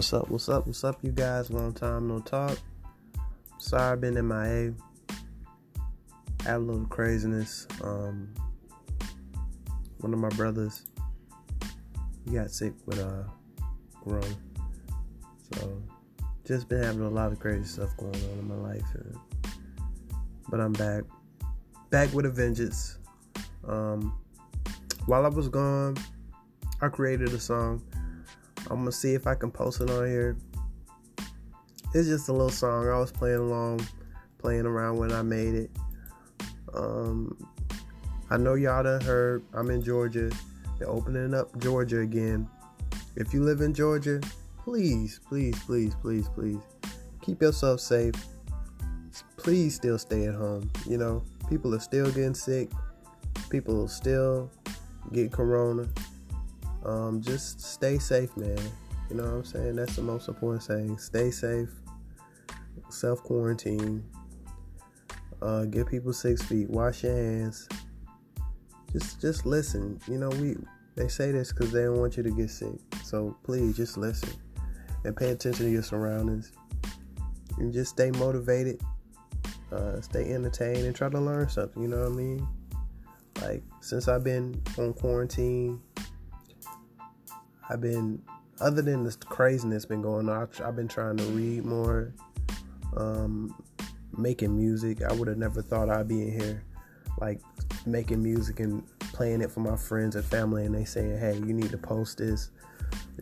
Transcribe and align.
What's 0.00 0.14
up? 0.14 0.30
What's 0.30 0.48
up? 0.48 0.66
What's 0.66 0.82
up, 0.82 0.98
you 1.02 1.12
guys? 1.12 1.50
Long 1.50 1.74
time 1.74 2.08
no 2.08 2.20
talk. 2.20 2.56
Sorry 3.58 3.92
I've 3.92 4.00
been 4.00 4.16
in 4.16 4.26
my 4.26 4.46
A. 4.46 4.72
Had 6.42 6.56
a 6.56 6.58
little 6.58 6.86
craziness. 6.86 7.66
Um, 7.84 8.32
one 9.98 10.14
of 10.14 10.18
my 10.18 10.30
brothers, 10.30 10.86
he 12.24 12.32
got 12.32 12.50
sick 12.50 12.72
with 12.86 12.98
uh, 12.98 13.24
corona. 14.02 14.26
So, 15.52 15.82
just 16.46 16.70
been 16.70 16.82
having 16.82 17.02
a 17.02 17.10
lot 17.10 17.30
of 17.30 17.38
crazy 17.38 17.64
stuff 17.64 17.94
going 17.98 18.14
on 18.14 18.38
in 18.38 18.48
my 18.48 18.54
life. 18.54 18.94
And, 18.94 19.18
but 20.48 20.60
I'm 20.60 20.72
back, 20.72 21.02
back 21.90 22.10
with 22.14 22.24
a 22.24 22.30
vengeance. 22.30 22.96
Um, 23.68 24.18
while 25.04 25.26
I 25.26 25.28
was 25.28 25.50
gone, 25.50 25.98
I 26.80 26.88
created 26.88 27.34
a 27.34 27.38
song. 27.38 27.82
I'm 28.70 28.78
gonna 28.78 28.92
see 28.92 29.14
if 29.14 29.26
I 29.26 29.34
can 29.34 29.50
post 29.50 29.80
it 29.80 29.90
on 29.90 30.06
here. 30.06 30.36
It's 31.92 32.08
just 32.08 32.28
a 32.28 32.32
little 32.32 32.50
song. 32.50 32.88
I 32.88 32.98
was 32.98 33.10
playing 33.10 33.40
along, 33.40 33.86
playing 34.38 34.64
around 34.64 34.98
when 34.98 35.12
I 35.12 35.22
made 35.22 35.54
it. 35.54 35.70
Um, 36.72 37.36
I 38.30 38.36
know 38.36 38.54
y'all 38.54 38.84
done 38.84 39.00
heard. 39.00 39.42
I'm 39.52 39.70
in 39.70 39.82
Georgia. 39.82 40.30
They're 40.78 40.88
opening 40.88 41.34
up 41.34 41.58
Georgia 41.58 41.98
again. 41.98 42.48
If 43.16 43.34
you 43.34 43.42
live 43.42 43.60
in 43.60 43.74
Georgia, 43.74 44.20
please, 44.62 45.20
please, 45.28 45.58
please, 45.64 45.96
please, 45.96 46.28
please 46.28 46.60
keep 47.20 47.42
yourself 47.42 47.80
safe. 47.80 48.14
Please 49.36 49.74
still 49.74 49.98
stay 49.98 50.26
at 50.26 50.34
home. 50.34 50.70
You 50.86 50.96
know, 50.96 51.24
people 51.48 51.74
are 51.74 51.80
still 51.80 52.06
getting 52.06 52.34
sick. 52.34 52.70
People 53.50 53.88
still 53.88 54.48
get 55.12 55.32
corona. 55.32 55.88
Um, 56.84 57.20
just 57.20 57.60
stay 57.60 57.98
safe, 57.98 58.36
man. 58.36 58.58
You 59.08 59.16
know 59.16 59.24
what 59.24 59.32
I'm 59.32 59.44
saying? 59.44 59.76
That's 59.76 59.96
the 59.96 60.02
most 60.02 60.28
important 60.28 60.62
thing. 60.62 60.96
Stay 60.98 61.30
safe. 61.30 61.70
Self 62.88 63.22
quarantine. 63.22 64.04
Uh, 65.42 65.64
get 65.64 65.86
people 65.86 66.12
six 66.12 66.42
feet. 66.42 66.68
Wash 66.70 67.02
your 67.02 67.14
hands. 67.14 67.68
Just, 68.92 69.20
just 69.20 69.46
listen. 69.46 70.00
You 70.08 70.18
know, 70.18 70.28
we 70.30 70.56
they 70.96 71.08
say 71.08 71.32
this 71.32 71.52
because 71.52 71.72
they 71.72 71.84
don't 71.84 71.98
want 71.98 72.16
you 72.16 72.22
to 72.22 72.30
get 72.30 72.50
sick. 72.50 72.78
So 73.04 73.36
please, 73.42 73.76
just 73.76 73.96
listen 73.96 74.30
and 75.04 75.16
pay 75.16 75.30
attention 75.30 75.66
to 75.66 75.70
your 75.70 75.82
surroundings. 75.82 76.52
And 77.58 77.72
just 77.72 77.90
stay 77.90 78.10
motivated. 78.12 78.80
Uh, 79.72 80.00
stay 80.00 80.32
entertained 80.32 80.84
and 80.84 80.94
try 80.94 81.08
to 81.08 81.20
learn 81.20 81.48
something. 81.48 81.82
You 81.82 81.88
know 81.88 82.00
what 82.00 82.12
I 82.12 82.14
mean? 82.14 82.48
Like 83.42 83.62
since 83.80 84.08
I've 84.08 84.24
been 84.24 84.60
on 84.78 84.92
quarantine 84.94 85.80
I've 87.70 87.80
been, 87.80 88.20
other 88.60 88.82
than 88.82 89.04
this 89.04 89.16
craziness 89.16 89.86
been 89.86 90.02
going 90.02 90.28
on, 90.28 90.48
I've, 90.62 90.74
been 90.74 90.88
trying 90.88 91.16
to 91.18 91.24
read 91.24 91.64
more, 91.64 92.12
um, 92.96 93.54
making 94.16 94.56
music. 94.56 95.02
I 95.02 95.12
would 95.12 95.28
have 95.28 95.38
never 95.38 95.62
thought 95.62 95.88
I'd 95.88 96.08
be 96.08 96.22
in 96.22 96.40
here, 96.40 96.64
like 97.20 97.40
making 97.86 98.22
music 98.22 98.58
and 98.58 98.82
playing 98.98 99.40
it 99.40 99.52
for 99.52 99.60
my 99.60 99.76
friends 99.76 100.16
and 100.16 100.24
family, 100.24 100.64
and 100.66 100.74
they 100.74 100.84
saying, 100.84 101.18
"Hey, 101.18 101.36
you 101.36 101.54
need 101.54 101.70
to 101.70 101.78
post 101.78 102.18
this." 102.18 102.50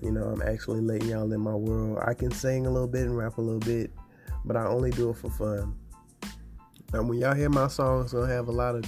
You 0.00 0.12
know, 0.12 0.24
I'm 0.24 0.42
actually 0.42 0.80
letting 0.80 1.08
y'all 1.08 1.30
in 1.30 1.40
my 1.40 1.54
world. 1.54 1.98
I 2.00 2.14
can 2.14 2.30
sing 2.30 2.66
a 2.66 2.70
little 2.70 2.88
bit 2.88 3.02
and 3.02 3.16
rap 3.16 3.36
a 3.36 3.42
little 3.42 3.60
bit, 3.60 3.90
but 4.44 4.56
I 4.56 4.64
only 4.64 4.90
do 4.90 5.10
it 5.10 5.16
for 5.16 5.28
fun. 5.28 5.76
And 6.94 7.06
when 7.06 7.18
y'all 7.18 7.34
hear 7.34 7.50
my 7.50 7.68
songs, 7.68 8.12
gonna 8.12 8.32
have 8.32 8.48
a 8.48 8.52
lot 8.52 8.76
of 8.76 8.84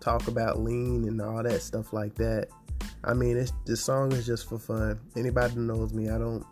talk 0.00 0.28
about 0.28 0.60
lean 0.60 1.08
and 1.08 1.20
all 1.20 1.42
that 1.42 1.60
stuff 1.60 1.92
like 1.92 2.14
that. 2.16 2.48
I 3.06 3.12
mean, 3.12 3.36
it's 3.36 3.52
this 3.66 3.84
song 3.84 4.12
is 4.12 4.26
just 4.26 4.48
for 4.48 4.58
fun. 4.58 4.98
Anybody 5.16 5.56
knows 5.56 5.92
me, 5.92 6.08
I 6.08 6.18
don't, 6.18 6.44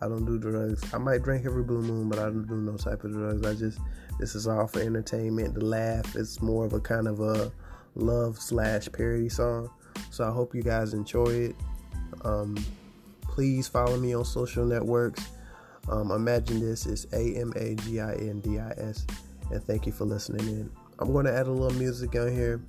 I 0.00 0.08
don't 0.08 0.24
do 0.24 0.38
drugs. 0.38 0.82
I 0.94 0.98
might 0.98 1.22
drink 1.22 1.44
every 1.44 1.62
blue 1.62 1.82
moon, 1.82 2.08
but 2.08 2.18
I 2.18 2.24
don't 2.24 2.46
do 2.46 2.56
no 2.56 2.76
type 2.76 3.04
of 3.04 3.12
drugs. 3.12 3.46
I 3.46 3.54
just, 3.54 3.78
this 4.18 4.34
is 4.34 4.46
all 4.46 4.66
for 4.66 4.80
entertainment. 4.80 5.54
The 5.54 5.64
laugh. 5.64 6.16
It's 6.16 6.40
more 6.40 6.64
of 6.64 6.72
a 6.72 6.80
kind 6.80 7.06
of 7.06 7.20
a 7.20 7.52
love 7.94 8.40
slash 8.40 8.88
parody 8.92 9.28
song. 9.28 9.70
So 10.10 10.26
I 10.26 10.30
hope 10.30 10.54
you 10.54 10.62
guys 10.62 10.94
enjoy 10.94 11.26
it. 11.26 11.56
Um, 12.24 12.56
please 13.22 13.68
follow 13.68 13.96
me 13.98 14.14
on 14.14 14.24
social 14.24 14.64
networks. 14.64 15.26
Um, 15.88 16.10
imagine 16.12 16.60
this 16.60 16.86
is 16.86 17.06
A 17.12 17.36
M 17.36 17.52
A 17.56 17.74
G 17.74 18.00
I 18.00 18.14
N 18.14 18.40
D 18.40 18.58
I 18.58 18.70
S, 18.70 19.06
and 19.50 19.62
thank 19.64 19.84
you 19.84 19.92
for 19.92 20.06
listening 20.06 20.46
in. 20.46 20.70
I'm 20.98 21.12
going 21.12 21.26
to 21.26 21.32
add 21.32 21.46
a 21.46 21.50
little 21.50 21.78
music 21.78 22.14
on 22.14 22.32
here 22.32 22.62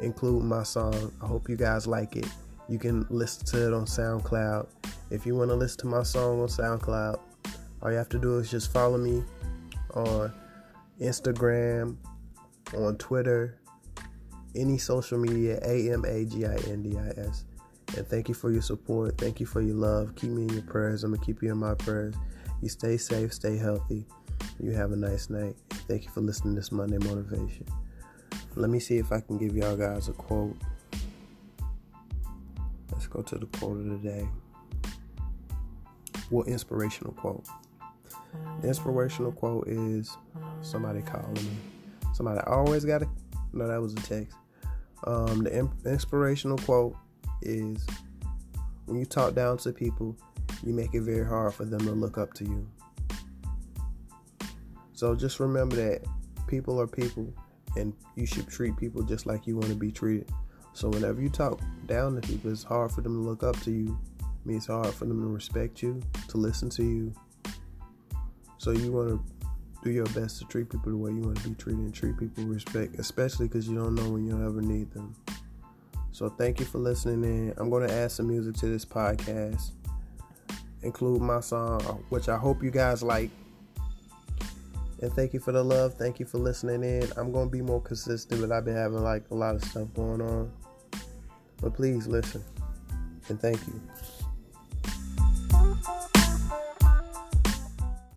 include 0.00 0.44
my 0.44 0.62
song. 0.62 1.12
I 1.22 1.26
hope 1.26 1.48
you 1.48 1.56
guys 1.56 1.86
like 1.86 2.16
it. 2.16 2.26
You 2.68 2.78
can 2.78 3.06
listen 3.10 3.46
to 3.46 3.66
it 3.68 3.72
on 3.72 3.84
SoundCloud. 3.84 4.66
If 5.10 5.24
you 5.24 5.36
want 5.36 5.50
to 5.50 5.54
listen 5.54 5.80
to 5.80 5.86
my 5.86 6.02
song 6.02 6.40
on 6.40 6.48
SoundCloud, 6.48 7.18
all 7.82 7.90
you 7.90 7.96
have 7.96 8.08
to 8.10 8.18
do 8.18 8.38
is 8.38 8.50
just 8.50 8.72
follow 8.72 8.98
me 8.98 9.22
on 9.94 10.32
Instagram, 11.00 11.96
on 12.76 12.96
Twitter, 12.96 13.60
any 14.56 14.78
social 14.78 15.18
media, 15.18 15.60
A 15.64 15.92
M 15.92 16.04
A 16.04 16.24
G 16.24 16.46
I 16.46 16.56
N 16.68 16.82
D 16.82 16.96
I 16.98 17.08
S. 17.20 17.44
And 17.96 18.06
thank 18.08 18.28
you 18.28 18.34
for 18.34 18.50
your 18.50 18.62
support. 18.62 19.16
Thank 19.16 19.38
you 19.38 19.46
for 19.46 19.60
your 19.60 19.76
love. 19.76 20.14
Keep 20.16 20.30
me 20.30 20.42
in 20.42 20.48
your 20.48 20.62
prayers. 20.62 21.04
I'm 21.04 21.10
going 21.10 21.20
to 21.20 21.26
keep 21.26 21.42
you 21.42 21.52
in 21.52 21.58
my 21.58 21.74
prayers. 21.74 22.14
You 22.62 22.68
stay 22.68 22.96
safe, 22.96 23.32
stay 23.32 23.56
healthy. 23.56 24.06
You 24.58 24.72
have 24.72 24.92
a 24.92 24.96
nice 24.96 25.30
night. 25.30 25.54
Thank 25.86 26.04
you 26.04 26.10
for 26.10 26.20
listening 26.20 26.54
to 26.54 26.60
this 26.60 26.72
Monday 26.72 26.98
Motivation. 26.98 27.66
Let 28.58 28.70
me 28.70 28.80
see 28.80 28.96
if 28.96 29.12
I 29.12 29.20
can 29.20 29.36
give 29.36 29.54
y'all 29.54 29.76
guys 29.76 30.08
a 30.08 30.14
quote. 30.14 30.56
Let's 32.90 33.06
go 33.06 33.20
to 33.20 33.36
the 33.36 33.44
quote 33.44 33.76
of 33.76 33.84
the 33.84 34.08
day. 34.08 34.26
What 36.30 36.48
inspirational 36.48 37.12
quote? 37.12 37.44
The 38.62 38.68
inspirational 38.68 39.32
quote 39.32 39.68
is 39.68 40.16
somebody 40.62 41.02
calling 41.02 41.34
me. 41.34 41.50
Somebody 42.14 42.40
always 42.46 42.86
got 42.86 43.00
to. 43.00 43.08
No, 43.52 43.68
that 43.68 43.80
was 43.80 43.92
a 43.92 43.96
text. 43.96 44.34
Um, 45.04 45.44
the 45.44 45.68
inspirational 45.84 46.56
quote 46.56 46.96
is 47.42 47.86
when 48.86 48.98
you 48.98 49.04
talk 49.04 49.34
down 49.34 49.58
to 49.58 49.72
people, 49.72 50.16
you 50.64 50.72
make 50.72 50.94
it 50.94 51.02
very 51.02 51.26
hard 51.26 51.52
for 51.52 51.66
them 51.66 51.80
to 51.80 51.92
look 51.92 52.16
up 52.16 52.32
to 52.34 52.44
you. 52.44 52.66
So 54.94 55.14
just 55.14 55.40
remember 55.40 55.76
that 55.76 56.06
people 56.48 56.80
are 56.80 56.86
people 56.86 57.34
and 57.76 57.92
you 58.14 58.26
should 58.26 58.48
treat 58.48 58.76
people 58.76 59.02
just 59.02 59.26
like 59.26 59.46
you 59.46 59.56
want 59.56 59.68
to 59.68 59.74
be 59.74 59.90
treated. 59.90 60.30
So 60.72 60.88
whenever 60.88 61.20
you 61.20 61.28
talk 61.28 61.60
down 61.86 62.20
to 62.20 62.20
people, 62.20 62.52
it's 62.52 62.62
hard 62.62 62.92
for 62.92 63.00
them 63.00 63.14
to 63.22 63.28
look 63.28 63.42
up 63.42 63.58
to 63.62 63.70
you. 63.70 63.98
I 64.20 64.26
mean, 64.44 64.58
it's 64.58 64.66
hard 64.66 64.92
for 64.92 65.06
them 65.06 65.20
to 65.22 65.26
respect 65.26 65.82
you, 65.82 66.02
to 66.28 66.36
listen 66.36 66.68
to 66.70 66.82
you. 66.82 67.14
So 68.58 68.72
you 68.72 68.92
want 68.92 69.08
to 69.08 69.46
do 69.82 69.90
your 69.90 70.06
best 70.06 70.38
to 70.38 70.44
treat 70.46 70.68
people 70.68 70.90
the 70.90 70.98
way 70.98 71.12
you 71.12 71.20
want 71.20 71.40
to 71.42 71.48
be 71.48 71.54
treated 71.54 71.80
and 71.80 71.94
treat 71.94 72.18
people 72.18 72.44
with 72.44 72.54
respect, 72.54 72.98
especially 72.98 73.48
because 73.48 73.68
you 73.68 73.74
don't 73.74 73.94
know 73.94 74.10
when 74.10 74.26
you'll 74.26 74.44
ever 74.44 74.60
need 74.60 74.90
them. 74.92 75.14
So 76.12 76.28
thank 76.28 76.60
you 76.60 76.66
for 76.66 76.78
listening 76.78 77.24
in. 77.24 77.54
I'm 77.58 77.70
going 77.70 77.86
to 77.86 77.94
add 77.94 78.10
some 78.10 78.28
music 78.28 78.54
to 78.56 78.66
this 78.66 78.84
podcast, 78.84 79.72
include 80.82 81.20
my 81.22 81.40
song, 81.40 81.82
uh, 81.82 81.92
which 82.08 82.28
I 82.28 82.36
hope 82.36 82.62
you 82.62 82.70
guys 82.70 83.02
like. 83.02 83.30
And 85.02 85.12
thank 85.12 85.34
you 85.34 85.40
for 85.40 85.52
the 85.52 85.62
love. 85.62 85.94
Thank 85.94 86.18
you 86.18 86.26
for 86.26 86.38
listening 86.38 86.82
in. 86.82 87.10
I'm 87.16 87.30
going 87.30 87.48
to 87.48 87.52
be 87.52 87.60
more 87.60 87.82
consistent, 87.82 88.40
but 88.40 88.50
I've 88.50 88.64
been 88.64 88.76
having 88.76 89.02
like 89.02 89.24
a 89.30 89.34
lot 89.34 89.54
of 89.54 89.64
stuff 89.64 89.88
going 89.94 90.22
on. 90.22 90.50
But 91.60 91.74
please 91.74 92.06
listen. 92.06 92.42
And 93.28 93.40
thank 93.40 93.58
you. 93.66 93.80